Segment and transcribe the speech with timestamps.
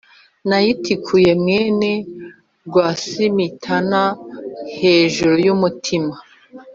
[0.49, 1.91] nayitikuye mwene
[2.67, 4.01] rwasimitana
[4.79, 6.15] hejuru y'umutima